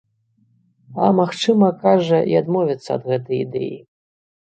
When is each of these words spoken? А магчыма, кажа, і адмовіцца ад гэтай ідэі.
А 1.03 1.09
магчыма, 1.19 1.69
кажа, 1.85 2.25
і 2.35 2.41
адмовіцца 2.43 2.89
ад 2.99 3.03
гэтай 3.15 3.37
ідэі. 3.47 3.75